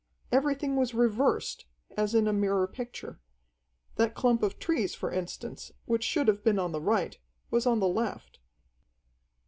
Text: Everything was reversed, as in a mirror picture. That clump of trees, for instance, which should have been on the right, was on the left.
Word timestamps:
Everything 0.31 0.75
was 0.77 0.95
reversed, 0.95 1.65
as 1.95 2.15
in 2.15 2.25
a 2.27 2.33
mirror 2.33 2.65
picture. 2.65 3.19
That 3.97 4.15
clump 4.15 4.41
of 4.41 4.57
trees, 4.57 4.95
for 4.95 5.11
instance, 5.11 5.71
which 5.85 6.03
should 6.03 6.27
have 6.27 6.43
been 6.43 6.57
on 6.57 6.71
the 6.71 6.81
right, 6.81 7.19
was 7.51 7.67
on 7.67 7.79
the 7.79 7.87
left. 7.87 8.39